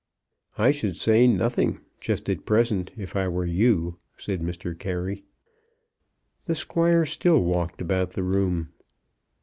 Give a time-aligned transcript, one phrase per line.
[0.57, 4.75] "I should say nothing, just at present, if I were you," said Mr.
[4.75, 5.25] Carey.
[6.45, 8.69] The Squire still walked about the room.